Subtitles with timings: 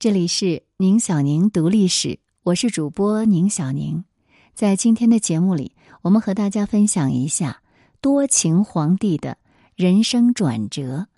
[0.00, 4.02] 这里是宁小宁读历史，我是主播宁小宁。
[4.54, 7.60] 在今天的节目里，我们和大家分享一下
[8.00, 9.36] 多情皇帝的
[9.76, 11.08] 人生转折。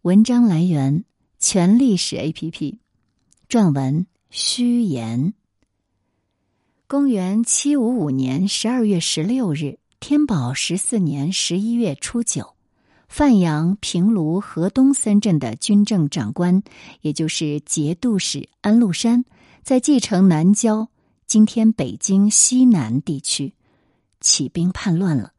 [0.00, 1.04] 文章来源
[1.38, 2.78] 全历史 APP，
[3.50, 5.34] 撰文虚言。
[6.86, 12.55] 公元七五五年十二月十六日，天宝十四年十一月初九。
[13.08, 16.62] 范阳、平卢、河东三镇的军政长官，
[17.00, 19.24] 也就是节度使安禄山，
[19.62, 20.88] 在继承南郊
[21.26, 23.54] （今天北京西南地区）
[24.20, 25.32] 起兵叛乱了。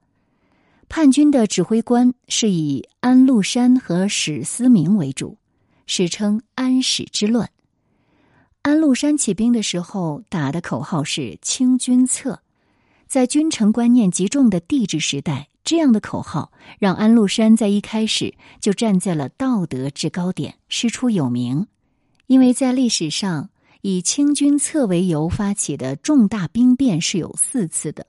[0.90, 5.38] 叛军的指挥官是以安禄山和史思明为主，
[5.86, 7.50] 史称安史之乱。
[8.62, 12.42] 安禄山起兵的时候打的口号是“清君侧”，
[13.08, 15.50] 在君臣观念极重的帝制时代。
[15.68, 21.68] 这样的口号让安禄山在一开始就站在了道德制高点，师出有名。
[22.28, 23.50] 因为在历史上，
[23.82, 28.08] 以清君侧为由发起的重大兵变是有四次的。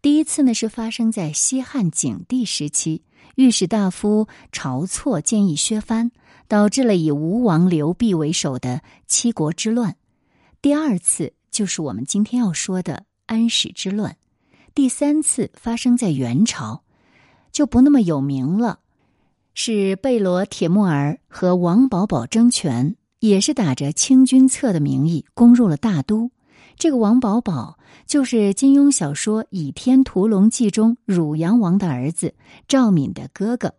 [0.00, 3.02] 第一次呢是发生在西汉景帝时期，
[3.34, 6.12] 御史大夫晁错建议削藩，
[6.46, 9.96] 导致了以吴王刘濞为首的七国之乱。
[10.60, 14.16] 第二次就是我们今天要说的安史之乱。
[14.72, 16.84] 第三次发生在元朝。
[17.52, 18.80] 就不那么有名了，
[19.54, 26.30] 是贝罗铁木儿和王保保争权，也是打着清君侧的名义攻入了大都。
[26.78, 32.34] 这个王保保就是金庸小说《倚天屠龙记》中汝阳王的儿子
[32.66, 33.74] 赵敏的哥哥。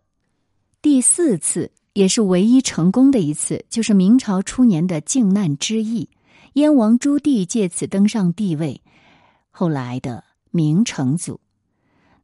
[0.80, 6.08] 第四次也是唯一成功的一次，就是明朝初年的靖难之役，
[6.52, 8.80] 燕王朱棣借此登上帝位，
[9.50, 11.40] 后来的明成祖。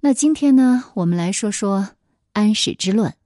[0.02, 1.90] 那今天呢，我们来说说
[2.32, 3.16] 安史之乱。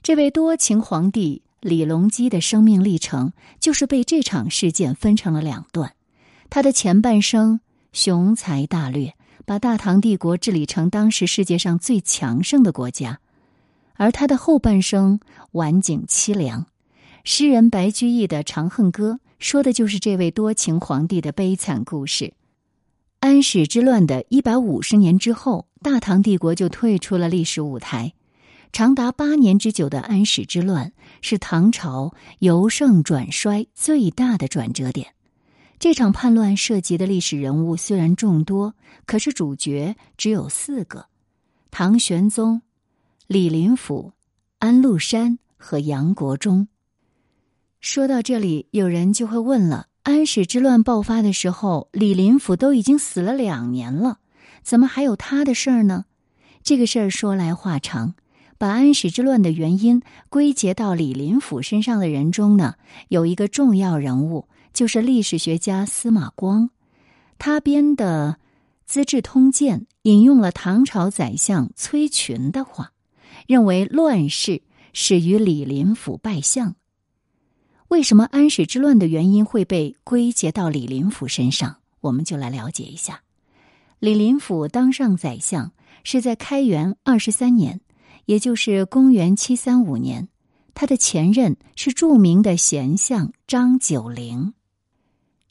[0.00, 5.94] 这位多情皇帝李隆基的生命历程，就是被这场事件分成了两段。
[6.48, 7.60] 他的前半生
[7.92, 13.18] 雄才大略，把大唐帝国治理成当时世界上最强盛的国家；
[13.92, 15.20] 而他的后半生
[15.52, 16.64] 晚景凄凉。
[17.22, 22.32] 诗人白居易的《长恨歌》说的就是这位多情皇帝的悲惨故事。
[23.20, 28.14] 安史之乱的一百五十年之后，大唐帝国就退出了历史舞台。
[28.72, 35.08] 长达八年之久的安史之乱是唐朝由盛转衰最大的转折点。
[35.78, 38.74] 这场叛乱涉及的历史人物虽然众多，
[39.04, 41.04] 可是主角只有四个：
[41.70, 42.62] 唐玄宗、
[43.26, 44.14] 李林甫、
[44.60, 46.66] 安禄山和杨国忠。
[47.82, 49.88] 说到这里，有人就会问了。
[50.04, 54.18] 安史之乱爆发的时候，李林甫都已经死了两年了，
[54.64, 56.06] 怎么还有他的事儿呢？
[56.62, 58.14] 这个事儿说来话长，
[58.56, 62.76] 把安史之乱的原因归结到李林甫身上的人中呢，
[63.08, 66.70] 有一个重要人物，就是历史学家司马光。
[67.38, 68.38] 他编的
[68.86, 72.92] 《资治通鉴》引用了唐朝宰相崔群的话，
[73.46, 74.62] 认为乱世
[74.94, 76.74] 始于李林甫拜相。
[77.88, 81.76] 为什么安史之乱的原因会被归结到李林甫身上？
[82.00, 83.23] 我们就来了解一下。
[84.04, 85.72] 李林甫当上宰相
[86.02, 87.80] 是在开元二十三年，
[88.26, 90.28] 也就是公元七三五年。
[90.74, 94.52] 他的前任是著名的贤相张九龄。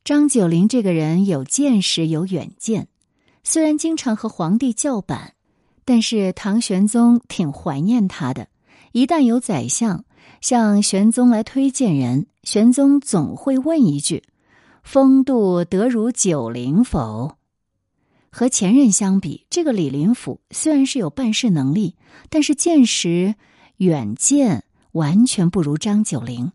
[0.03, 2.89] 张九龄这个人有见识、有远见，
[3.43, 5.33] 虽然经常和皇帝叫板，
[5.83, 8.49] 但是唐玄宗挺怀念他的。
[8.91, 10.05] 一旦有宰相。
[10.41, 14.21] 向玄宗来推荐人，玄宗总会问一句
[14.83, 17.37] ：“风度得如九龄否？”
[18.35, 21.95] 和前任相比，这个李林甫虽然是有办事能力，
[22.31, 23.35] 但是见识、
[23.77, 24.63] 远见
[24.93, 26.51] 完全不如张九龄。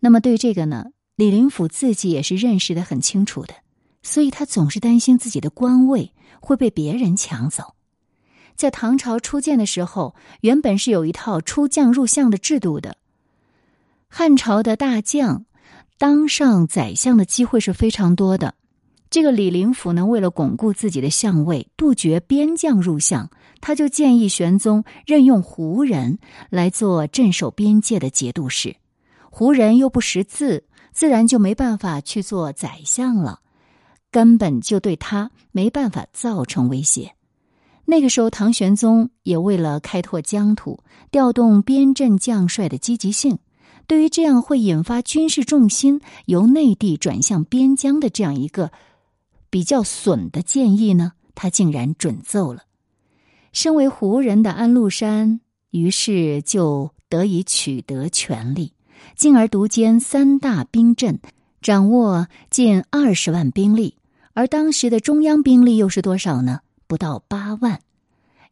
[0.00, 3.54] 那么对这个呢，李林甫自己也是认识的很清楚的，
[4.02, 7.76] 所以他总是担心自己的官位会被别人抢走。
[8.56, 12.96] 在唐朝初建的时候，原本是有一套出将入相的制度的。
[14.08, 15.46] 汉朝的大将
[15.98, 18.54] 当上宰相的机会是非常多的。
[19.08, 23.30] 这个李林甫呢，为了巩固自己的相位，杜绝边将入相，
[23.60, 26.18] 他就建议玄宗任用胡人
[26.50, 28.76] 来做镇守边界的节度使。
[29.30, 33.40] 胡人又不识字，自然就没办法去做宰相了，
[34.10, 37.12] 根本就对他没办法造成威胁。
[37.84, 40.80] 那个时候，唐玄宗也为了开拓疆土，
[41.12, 43.38] 调动边镇将帅的积极性。
[43.86, 48.72] 对于这样会引发军事重心由内地转向边疆的这样一个
[49.50, 52.62] 比较损的建议呢，他竟然准奏了。
[53.52, 55.40] 身为胡人的安禄山，
[55.70, 58.72] 于是就得以取得权力，
[59.16, 61.18] 进而独兼三大兵镇，
[61.62, 63.96] 掌握近二十万兵力，
[64.34, 66.60] 而当时的中央兵力又是多少呢？
[66.86, 67.80] 不到八万。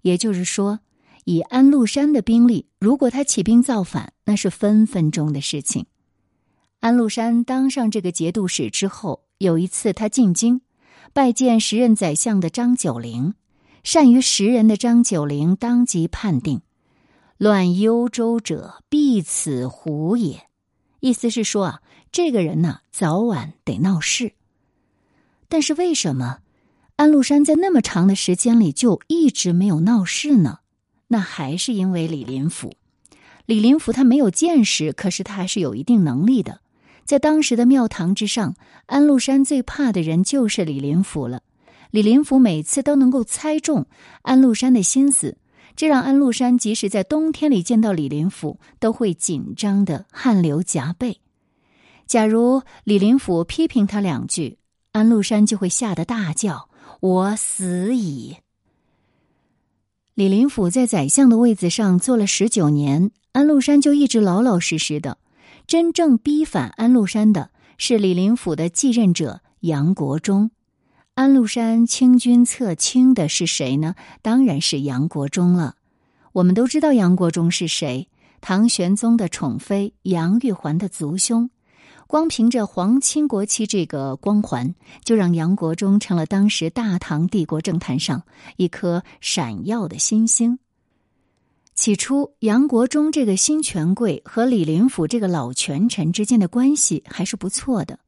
[0.00, 0.81] 也就是说，
[1.25, 5.87] 以安禄山的兵力，如果他起兵造反，那是分分钟的事情。
[6.81, 10.61] 安禄山当上这个节度使之后，有一次他进京，
[11.12, 13.34] 拜见时任宰相的张九龄。
[13.82, 16.62] 善于识人的张九龄当即判定
[17.36, 20.48] ：“乱幽州者，必此胡也。”
[21.00, 24.32] 意思是说啊，这个人呢，早晚得闹事。
[25.48, 26.38] 但是为什么
[26.96, 30.60] 安禄山在那么长的时间里就一直没有闹事呢？
[31.08, 32.72] 那还是因为李林甫。
[33.44, 36.62] 李林甫他没有见识，可是他还是有一定能力的。
[37.04, 38.54] 在当时的庙堂之上，
[38.86, 41.42] 安禄山最怕的人就是李林甫了。
[41.90, 43.86] 李林甫每次都能够猜中
[44.22, 45.36] 安禄山的心思，
[45.76, 51.20] 这让安禄山即使在冬天里见到李林甫，都会紧张的汗流浃背。
[52.06, 54.58] 假如李林甫批评他两句，
[54.92, 56.68] 安禄山就会吓得大叫
[57.00, 58.36] ：“我死矣！”
[60.14, 65.18] 李林甫在宰相的位子上坐了十九年，安禄山就一直老老实实的。
[65.66, 70.50] 真正逼反安禄山的是李林甫的继任者杨国忠，
[71.14, 73.94] 安禄山清君侧卿的是谁呢？
[74.20, 75.76] 当然是杨国忠了。
[76.32, 78.08] 我们都知道杨国忠是谁，
[78.40, 81.49] 唐玄宗的宠妃杨玉环的族兄。
[82.06, 88.22] 光凭着皇亲国戚这个光环，就让杨国忠成了当时大唐帝国政坛上
[88.58, 90.58] 一颗闪耀的新星。
[91.75, 97.99] 起初，杨国忠这个新权贵和李林甫这个老权臣之间的关系还是不错的。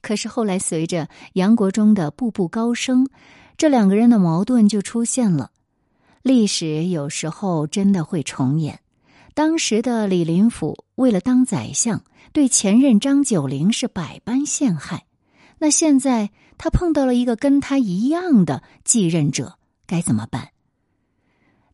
[0.00, 3.08] 可是后来，随着杨国忠的步步高升，
[3.56, 5.50] 这两个人的矛盾就出现了。
[6.22, 8.78] 历史有时候真的会重演。
[9.34, 15.04] 当时的李林甫为了当宰相，对前任张九龄是百般陷害。
[15.58, 20.50] 那现在他碰到了一个跟他一样的继任者，该怎么办？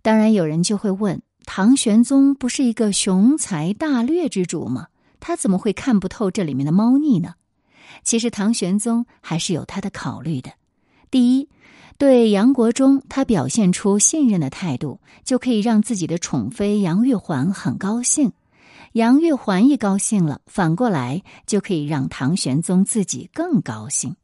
[0.00, 1.20] 当然，有人就会问。
[1.54, 4.86] 唐玄宗不是一个雄才大略之主吗？
[5.20, 7.34] 他怎么会看不透这里面的猫腻呢？
[8.02, 10.50] 其实唐玄宗还是有他的考虑的。
[11.10, 11.50] 第一，
[11.98, 18.32] 对杨国忠他表现出信任的态度，就可以让自己的宠妃杨玉环很高兴。
[18.94, 24.16] 杨玉环一高兴了，反过来就可以让唐玄宗自己更高兴。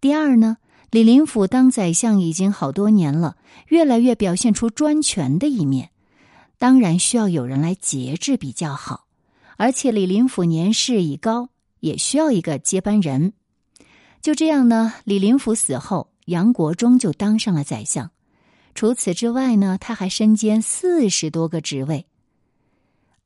[0.00, 0.56] 第二呢，
[0.90, 3.36] 李林甫当宰相已经好多年了，
[3.68, 5.90] 越来越表现出专权的一面。
[6.64, 9.04] 当然需要有人来节制比较好，
[9.58, 11.50] 而且李林甫年事已高，
[11.80, 13.34] 也需要一个接班人。
[14.22, 18.10] 就这样呢，李林甫死后，杨国忠就当上了宰相。
[18.74, 22.06] 除此之外呢，他还身兼四十多个职位。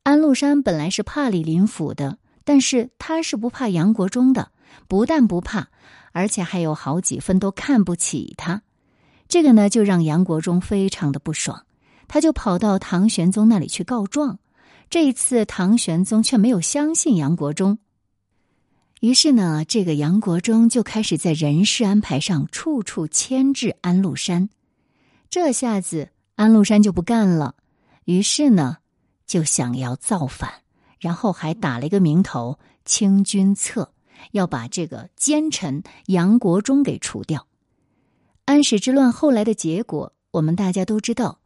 [0.03, 4.51] 安禄山本来是怕李林甫的，但是他是不怕杨国忠的，
[4.89, 5.69] 不但不怕，
[6.11, 8.63] 而且还有好几分都看不起他。
[9.29, 11.65] 这个呢，就让杨国忠非常的不爽。
[12.09, 14.39] 他就跑到唐玄宗那里去告状，
[14.89, 17.77] 这一次唐玄宗却没有相信杨国忠。
[18.99, 24.49] 于是呢，这个杨国忠就开始在人事安排上处处牵制安禄山。
[25.29, 27.55] 这下子安禄山就不干了，
[28.03, 28.77] 于是呢，
[29.25, 30.51] 就想要造反，
[30.99, 33.93] 然后还打了一个名头“清君侧”，
[34.33, 37.45] 要把这个奸臣杨国忠给除掉。
[38.45, 41.38] 安史之乱后来的结果，我们大家都知道。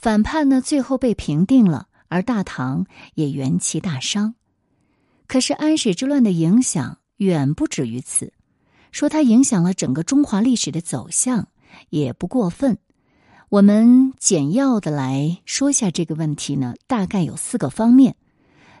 [0.00, 4.34] 反叛呢，最后被平定了，而大唐也元气大伤。
[5.26, 8.32] 可是安史之乱的影响远不止于此，
[8.92, 11.48] 说它影响了整个中华历史的走向
[11.90, 12.78] 也不过分。
[13.48, 18.14] 我们简要的来说下这个问题呢，大概有四个方面。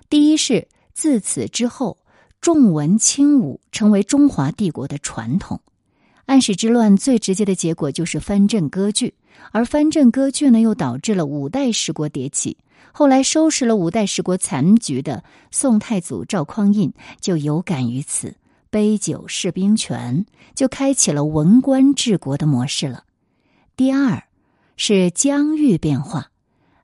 [0.08, 1.98] 第一是自此之后，
[2.40, 5.60] 重文轻武成为中华帝国的传统。
[6.26, 9.14] 安史之乱最直接的结果就是藩镇割据。
[9.52, 12.56] 而藩镇割据呢，又导致了五代十国迭起。
[12.92, 18.34] 后来收拾了五代十国残局的宋太祖赵匡胤就有感于此，
[18.70, 23.04] 杯酒释兵权，就开启了文官治国的模式了。
[23.76, 24.24] 第二
[24.76, 26.30] 是疆域变化。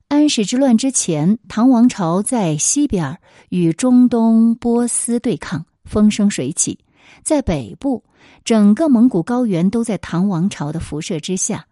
[0.09, 3.19] 安史之乱之前，唐王朝在西边
[3.49, 6.79] 与中东波斯对抗，风生水起；
[7.25, 8.05] 在北部，
[8.45, 11.67] 整个蒙古高原都在唐王朝的辐射之下。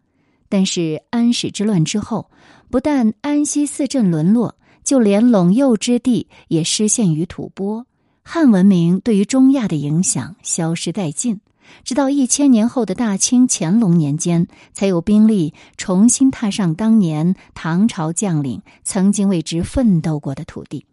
[0.52, 2.30] 但是安史之乱之后，
[2.70, 4.54] 不但安西四镇沦落，
[4.84, 7.86] 就连陇右之地也失陷于吐蕃，
[8.22, 11.40] 汉文明对于中亚的影响消失殆尽。
[11.84, 20.84] 直到一千年后的大清乾隆年间，才有兵力重新踏上当年唐朝将领曾经为之奋斗过的土地。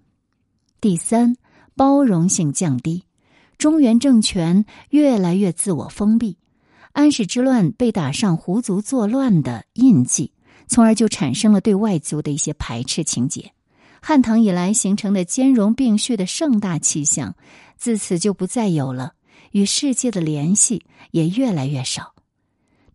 [0.80, 1.36] 第三，
[1.76, 3.04] 包容性降低，
[3.58, 6.38] 中原政权越来越自我封闭，
[6.92, 10.34] 安史之乱被打上胡族作乱的印记，
[10.68, 13.52] 从而就产生了对外族的一些排斥情节。
[14.02, 17.36] 汉唐以来形成的兼容并蓄的盛大气象，
[17.78, 19.14] 自此就不再有了，
[19.52, 22.16] 与世界的联系也越来越少。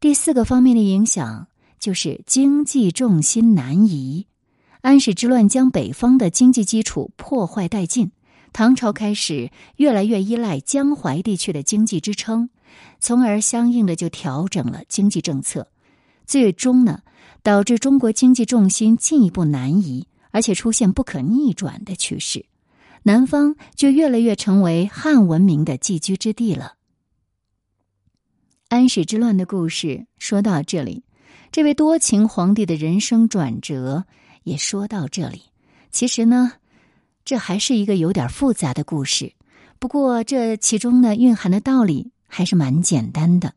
[0.00, 1.48] 第四个方面的影响
[1.78, 4.26] 就是经济重心南移。
[4.80, 8.10] 安史之乱将北方的经济基础破坏殆尽，
[8.52, 12.50] 唐朝开始越来越依赖江淮地区的经济支撑，
[13.00, 15.68] 从而相应的就调整了经济政策，
[16.26, 17.02] 最终呢
[17.42, 22.46] 导致中国经济重心进一步南移，而且出现不可逆转的趋势，
[23.02, 26.74] 南方就越来越成为汉文明的寄居之地了。
[28.68, 31.04] 安史之乱的故事说到这里，
[31.52, 34.04] 这位多情皇帝的人生转折。
[34.42, 35.40] 也说到这里，
[35.90, 36.52] 其实呢，
[37.24, 39.32] 这还是一个有点复杂的故事。
[39.78, 43.54] 不过这其中呢蕴含的道理还是蛮简单的。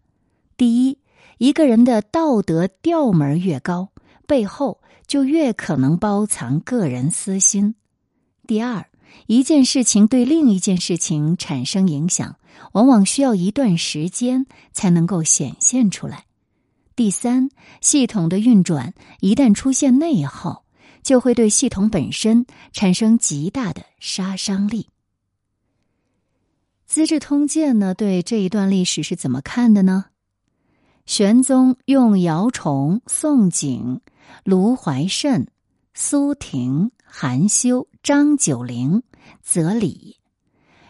[0.56, 0.98] 第一，
[1.38, 3.90] 一个人的道德调门越高，
[4.26, 7.76] 背后就越可能包藏个人私心。
[8.46, 8.86] 第二，
[9.26, 12.38] 一件事情对另一件事情产生影响，
[12.74, 16.26] 往往需要一段时间才能够显现出来。
[16.96, 17.50] 第三，
[17.82, 20.64] 系统的运转一旦出现内耗。
[21.04, 24.84] 就会对系统本身产生极大的杀伤力。
[26.88, 30.06] 《资治通鉴》呢，对这一段历史是怎么看的呢？
[31.06, 34.00] 玄宗用姚崇、宋璟、
[34.46, 35.48] 卢怀慎、
[35.94, 39.04] 苏廷、韩休、张九龄
[39.44, 40.16] 则礼；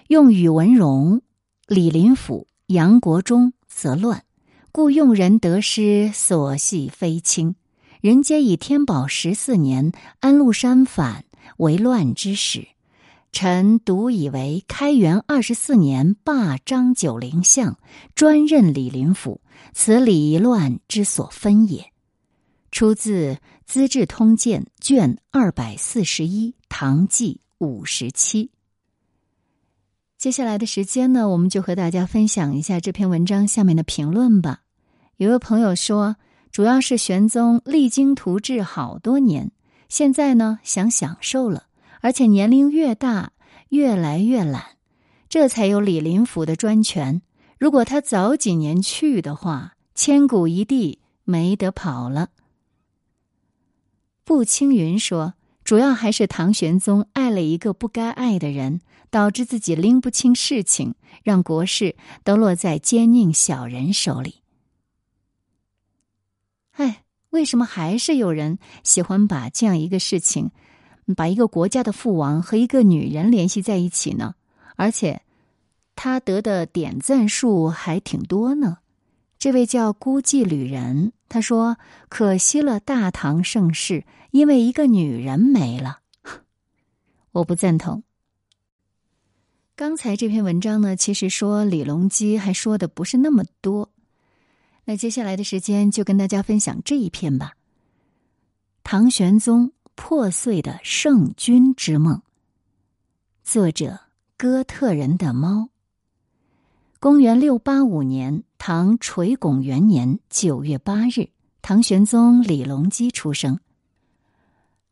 [0.07, 1.23] 用宇文荣、
[1.67, 4.23] 李林甫、杨国忠则乱，
[4.71, 7.55] 故用人得失，所系非轻。
[8.01, 11.25] 人皆以天宝十四年安禄山反
[11.57, 12.67] 为乱之始，
[13.31, 17.77] 臣独以为开元二十四年罢张九龄相，
[18.15, 19.41] 专任李林甫，
[19.73, 21.91] 此礼乱之所分也。
[22.71, 23.33] 出自
[23.65, 28.51] 《资治通鉴》卷二百四十一，唐纪五十七。
[30.17, 34.61] 接下来的时间呢，我们就和大家分享一下这篇文章下面的评论吧。
[35.17, 36.15] 有位朋友说。
[36.49, 39.51] 主要是玄宗励精图治好多年，
[39.89, 41.66] 现在呢想享受了，
[42.01, 43.31] 而且年龄越大
[43.69, 44.77] 越来越懒，
[45.29, 47.21] 这才有李林甫的专权。
[47.59, 52.29] 如果他早几年去的话，千古一帝没得跑了。
[54.23, 64.41] 步青云说，主要还是唐玄宗爱了一个不该爱的人，导致自己拎不清事情，让国事都落在奸佞小人手里。
[66.73, 70.51] 哎，为什么还是有人喜欢把这样一个事情，
[71.15, 74.35] 把一个国家的父王和一个女人联系在一起呢？
[74.75, 75.21] 而且
[75.95, 78.79] 他得的点赞数还挺多呢。
[79.39, 81.77] 这位叫孤寂旅人，他说
[82.09, 85.99] ：“可惜了大唐盛世，因为一个女人没了。
[87.31, 88.03] ”我不赞同。
[89.75, 93.91] 刚才这篇文章呢，其实说李隆基还说的不是那么多。
[94.85, 97.53] 那接下来的时间就跟大家分享这一篇吧。
[98.83, 102.21] 唐玄宗破碎的圣君之梦。
[103.43, 103.99] 作者：
[104.37, 105.69] 哥特人的猫。
[106.99, 111.29] 公元六八五年，唐垂拱元年九月八日，
[111.61, 113.59] 唐玄宗李隆基出生。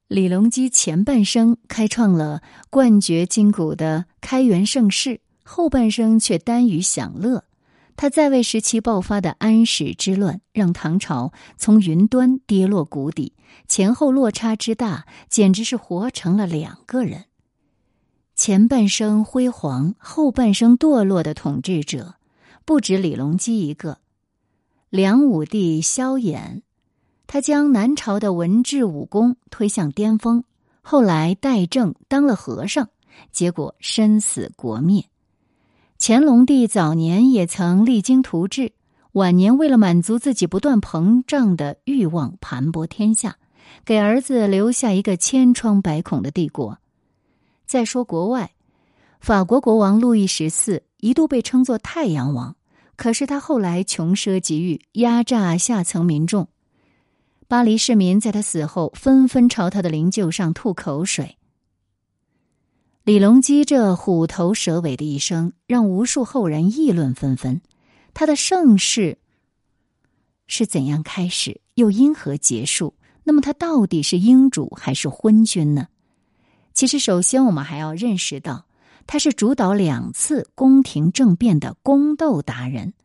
[0.07, 7.45] 李隆基前半生开创了冠绝今古的开元盛世，后半生却耽于享乐。
[7.98, 13.34] 他在位时期爆发的安史之乱，让唐朝从云端跌落谷底，
[13.68, 17.25] 前后落差之大，简直是活成了两个人。
[18.36, 22.16] 前半生辉煌，后半生堕落的统治者，
[22.66, 24.00] 不止李隆基一个。
[24.90, 26.62] 梁武帝萧衍，
[27.28, 30.44] 他将南朝的文治武功推向巅峰，
[30.82, 32.90] 后来代政当了和尚，
[33.32, 35.06] 结果身死国灭。
[35.98, 38.74] 乾隆帝早年也曾励精图治，
[39.14, 43.38] 晚年为了满足自己不断膨胀的欲望，盘剥天下，
[43.86, 46.78] 给儿子留下一个千疮百孔的帝国。
[47.66, 48.52] 再说国外，
[49.20, 52.56] 法国国王路易十四一度被称作太阳王，
[52.96, 56.48] 可是他后来穷奢极欲，压榨下层民众，
[57.48, 61.38] 巴黎市民在他死后纷纷朝他的灵柩上吐口水。
[63.05, 67.62] 李隆基这虎头蛇尾的一生，让无数后人议论纷纷。
[68.15, 69.19] 他的盛世
[70.47, 72.95] 是怎样开始，又因何结束？
[73.24, 75.89] 那么他到底是英主还是昏君呢？
[76.74, 78.65] 其实，首先我们还要认识到，
[79.05, 82.95] 他是主导两次宫廷政变的宫斗达人。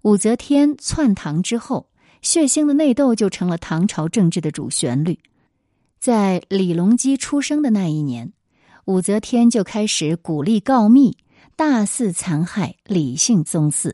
[0.00, 1.88] 武则天篡唐之后，
[2.20, 5.20] 血腥的内斗就成了唐朝政治的主旋律。
[6.00, 8.32] 在李隆基出生的那一年，
[8.86, 11.16] 武则天就开始鼓励告密，
[11.54, 13.92] 大肆残害李姓宗嗣。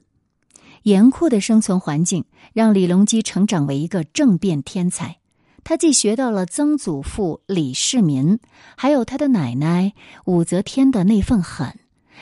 [0.85, 5.19] 严酷的生存环境让李隆基成长为一个政变天才。
[5.63, 8.39] 他既学到了曾祖父李世民，
[8.77, 9.93] 还有他的奶奶
[10.25, 11.79] 武则天的那份狠，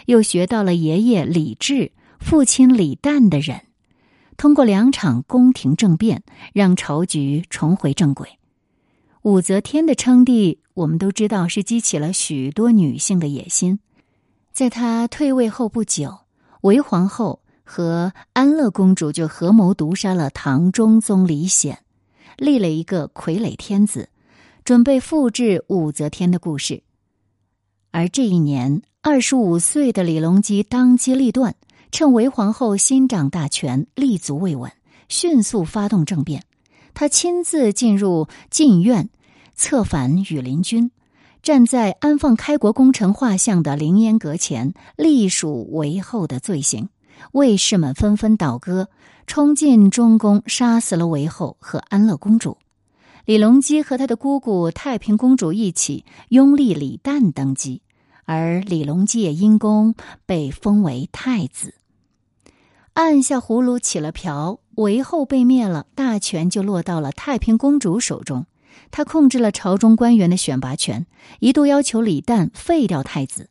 [0.06, 3.60] 又学到了爷爷李治、父亲李旦的忍。
[4.36, 8.35] 通过两场宫廷政变，让朝局重回正轨。
[9.26, 13.80] 武则天的称帝，我们都知道是激起了许多女性的野心。
[14.52, 16.18] 在她退位后不久，
[16.60, 21.80] 韦皇后和安乐公主就合谋毒杀了唐中宗李显。
[22.38, 24.10] 立了一个傀儡天子，
[24.64, 26.84] 准备复制武则天的故事。
[27.90, 31.56] 而这一年，二十五岁的李隆基当机立断，
[31.90, 34.70] 趁韦皇后新掌大权、立足未稳，
[35.08, 36.44] 迅速发动政变。
[36.94, 39.10] 他亲自进入禁院，
[39.56, 40.90] 策反羽林军，
[41.42, 46.90] 站在安放开国功臣画像的凌烟阁前，隶属韦后的罪行。
[47.32, 48.88] 卫士们纷纷倒戈。
[49.26, 52.58] 冲进中宫，杀死了韦后和安乐公主。
[53.24, 57.82] 李隆基和他的姑姑太平公主一起拥立李旦登基，
[58.24, 59.96] 而李隆基也因功
[60.26, 61.74] 被封为太子。
[62.92, 68.46] 按下葫芦起了瓢，韦后被灭了，大权就落到了太平公主手中。
[68.90, 71.06] 他控制了朝中官员的选拔权，
[71.40, 73.50] 一度要求李旦废掉太子。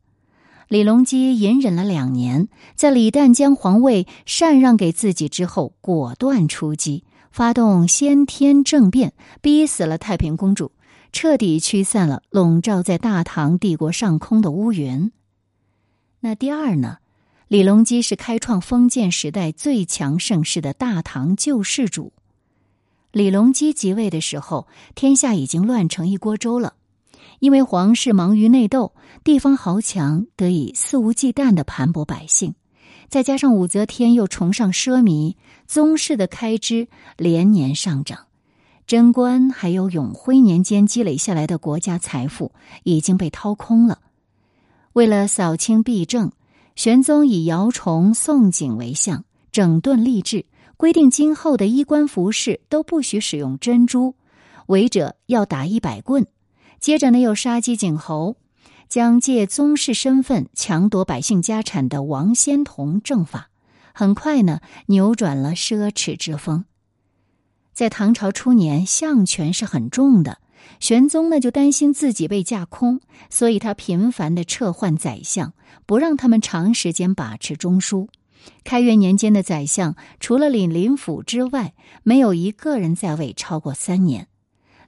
[0.68, 10.72] 李隆基隐忍了两年，在李旦将皇位禅让给自己之后，果断出击，发动先天政变，逼死了太平公主，
[11.12, 15.12] 彻底驱散了笼罩在大唐帝国上空的乌云。
[16.22, 16.98] 那第二呢？
[17.48, 22.12] 李隆基是开创封建时代最强盛世的大唐救世主。
[23.16, 26.74] 李隆基即位的时候，天下已经乱成一锅粥了。
[27.40, 28.92] 因为皇室忙于内斗，
[29.24, 32.56] 地方豪强得以肆无忌惮的盘剥百姓，
[33.08, 38.26] 再加上武则天又崇尚奢靡，宗室的开支连年上涨，
[38.86, 42.52] 贞观还有永徽年间积累下来的国家财富
[42.84, 44.00] 已经被掏空了。
[44.92, 46.34] 为了扫清弊政，
[46.76, 49.24] 玄宗以姚崇、宋璟为相，
[49.54, 50.46] 整顿吏治，
[50.78, 54.16] 规定今后的衣冠服饰都不许使用珍珠，
[54.68, 56.28] 违者要打一百棍。
[56.80, 58.36] 接着呢，又杀鸡儆猴，
[58.90, 63.50] 将借宗室身份强夺百姓家产的王仙童正法，
[63.94, 66.66] 很快呢扭转了奢侈之风。
[67.74, 70.40] 在唐朝初年，相权是很重的，
[70.80, 75.54] 玄宗呢就担心自己被架空，所以他频繁的撤换宰相，
[75.86, 78.08] 不让他们长时间把持中枢。
[78.64, 84.28] 开元年间的宰相，除了李林甫之外，没有一个人在位超过三年。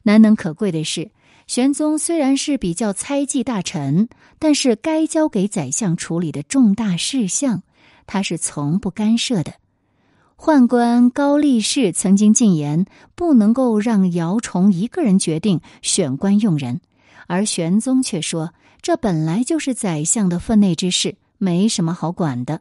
[0.04, 1.12] 难能可贵的是。
[1.48, 7.64] 玄宗虽然是比较猜忌大臣，但是该交给宰相处理的重大事项，
[8.06, 9.54] 他是从不干涉的。
[10.36, 16.82] 宦官高力士曾经进言，不能够让姚崇一个人决定选官用人，
[17.28, 22.60] 而玄宗却说，这本来就是宰相的分内之事，没什么好管的。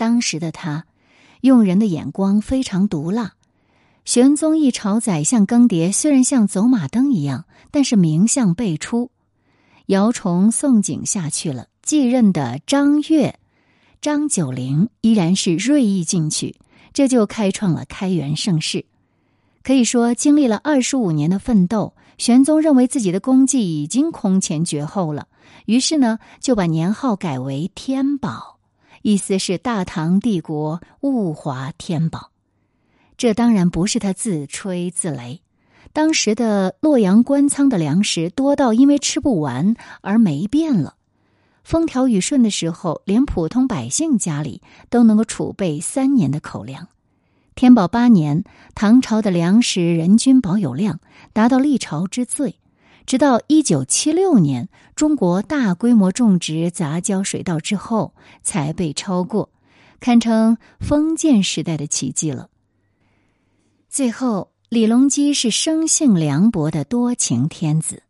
[0.00, 0.86] 当时的他，
[1.42, 3.34] 用人的眼光非常毒辣。
[4.06, 9.10] 玄宗一朝宰相更迭，虽然像走马灯一样，但是名相辈出。
[9.88, 13.38] 姚崇、宋璟下去了，继任的张悦、
[14.00, 16.56] 张九龄依然是锐意进取，
[16.94, 18.86] 这就开创了开元盛世。
[19.62, 25.28] 可以说，经历了二十五年的奋斗，玄宗认为自己的功绩已经空前绝后了，
[25.66, 28.59] 于是呢，就把年号改为天宝，
[29.02, 32.30] 意思是大唐帝国物华天宝。
[33.16, 35.40] 这当然不是他自吹自擂。
[35.92, 40.94] 当时的洛阳官仓的粮食多到因为吃不完而没变了，
[41.64, 46.88] 风调雨顺的时候，连普通百姓家里都能够储备三年的口粮。
[47.56, 51.00] 天宝八年，唐朝的粮食人均保有量
[51.32, 52.54] 达到历朝之最，
[53.06, 59.50] 直到一九七六年，中国大规模种植杂交水稻之后才被超过，
[59.98, 62.48] 堪称封建时代的奇迹了。
[63.88, 68.04] 最后，李隆基是生性凉薄的多情天子。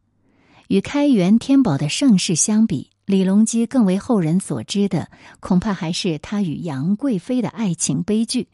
[0.68, 5.08] 与开元天宝的盛世相比，李隆基更为后人所知的，
[5.40, 8.46] 恐怕还是他与杨贵妃的爱情悲剧。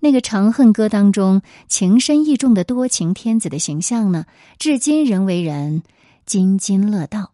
[0.00, 4.26] 那个《长恨歌》当中情深意重的多情天子的形象呢，
[4.58, 5.82] 至今仍为人
[6.24, 7.32] 津津乐道。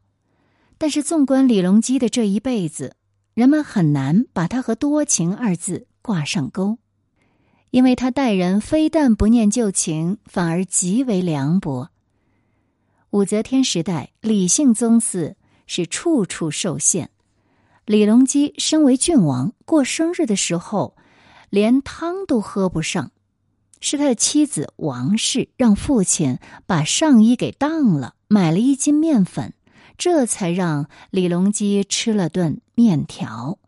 [0.78, 2.96] 但是，纵观李隆基的这一辈子，
[3.34, 6.78] 人们很难把他和多情二字挂上钩，
[7.70, 11.90] 因为他待人非但不念旧情，反而极为凉薄。
[13.10, 17.10] 武则天时代，李姓宗祠是处处受限。
[17.86, 20.96] 李隆基身为郡王，过生日的时候，
[21.54, 23.12] 连汤都喝不上。
[23.80, 29.54] 是他的妻子王氏让父亲把上衣给当了，买了一斤面粉。
[29.96, 33.60] 这才让李隆基吃了顿面条，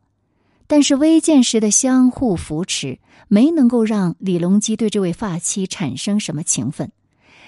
[0.67, 6.91] 但是微贱时的相互扶持，没能够让李隆基对这位发妻产生什么情分。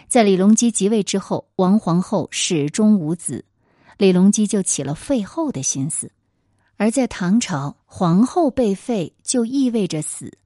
[0.06, 3.44] 在李隆基即位之后，王皇后始终无子，
[3.96, 6.12] 李隆基就起了废后的心思。
[6.76, 10.36] 而在唐朝，皇后被废就意味着死。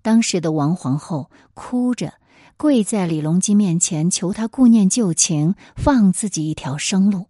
[0.00, 2.14] 当时的王皇后哭着
[2.56, 7.26] 跪在李隆基面前，求他顾念旧情，放自己一条生路。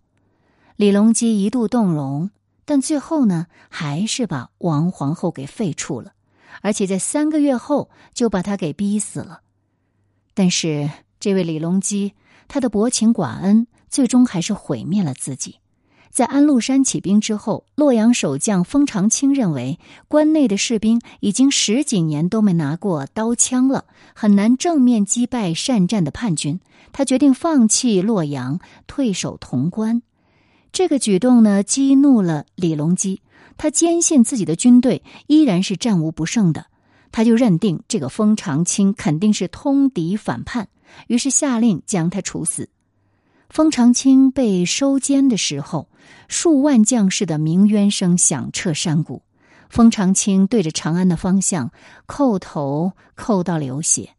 [0.77, 2.31] 李隆基一度动容，
[2.65, 6.13] 但最后呢，还是把王皇后给废黜了，
[6.63, 9.41] 而且在三个月后就把他给逼死了。
[10.33, 12.13] 但是这位李隆基，
[12.47, 15.57] 他的薄情寡恩，最终还是毁灭了自己。
[16.17, 26.59] 在安禄山起兵之后，洛阳守将封长清认为关内的士兵已经十几年都没拿过刀枪了，很难正面击败善战的叛军。
[26.91, 30.01] 他决定放弃洛阳，退守潼关。
[30.73, 33.21] 这个举动呢，激怒了李隆基。
[33.59, 36.65] 他坚信自己的军队依然是战无不胜的，
[37.13, 40.69] 他就认定这个封长清肯定是通敌反叛，
[41.09, 42.71] 于是下令将他处死。
[43.51, 45.89] 封长清被收监的时候，
[46.29, 49.23] 数万将士的鸣冤声响彻山谷。
[49.69, 51.73] 封长清对着长安的方向
[52.07, 54.11] 叩头，叩到流血，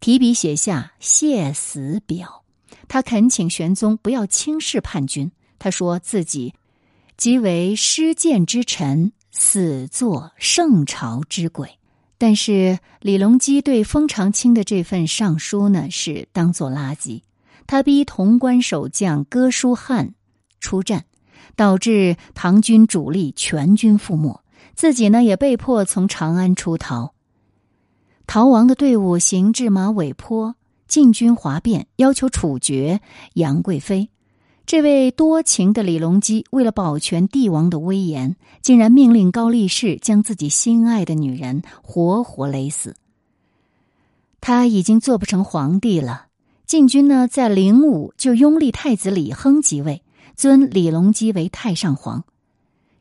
[0.00, 2.42] 提笔写下谢死表。
[2.88, 5.30] 他恳请玄宗不要轻视叛军。
[5.58, 6.54] 他说自己
[7.16, 11.78] 即为失谏之臣，死作圣朝之鬼。
[12.18, 17.20] 但是李隆基对封长清的这份上书呢，是当做垃圾。
[17.66, 20.14] 他逼潼关守将哥舒翰
[20.60, 21.04] 出战，
[21.54, 24.40] 导致唐军主力全军覆没，
[24.74, 27.12] 自己呢也被迫从长安出逃。
[28.26, 30.56] 逃亡的队伍行至马尾坡，
[30.88, 33.00] 晋军哗变，要求处决
[33.34, 34.08] 杨贵妃。
[34.66, 42.96] 这位多情的李隆基，为了保全帝王的威严，竟然命令高力士将自己心爱的女人活活勒死。
[44.40, 46.26] 他已经做不成皇帝了。
[46.66, 50.02] 晋军呢，在灵武就拥立太子李亨即位，
[50.36, 52.24] 尊李隆基为太上皇。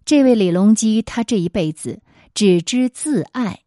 [0.06, 2.02] 这位李隆基，他这一辈子
[2.34, 3.62] 只知自爱，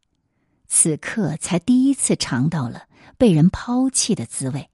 [0.66, 2.84] 此刻才第一次尝到了
[3.18, 4.70] 被人抛弃的滋味。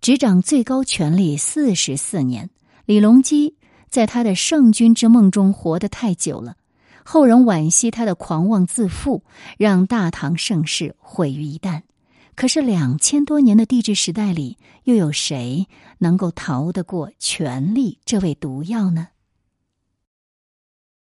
[0.00, 2.50] 执掌最高权力四十四年，
[2.86, 3.56] 李隆基
[3.88, 6.56] 在他的圣君之梦中活得太久了，
[7.04, 9.22] 后人惋惜他的狂妄自负，
[9.58, 11.82] 让大唐盛世毁于一旦。
[12.38, 15.66] 可是两千多年的帝制时代里，又有谁
[15.98, 19.08] 能够逃得过权力这味毒药呢？